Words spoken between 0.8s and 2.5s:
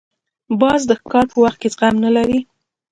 د ښکار پر وخت زغم نه لري